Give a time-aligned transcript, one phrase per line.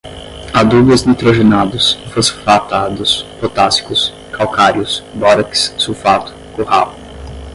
[0.51, 6.95] adubos nitrogenados, fosfatados, potássicos, calcários, bórax, sulfato, curral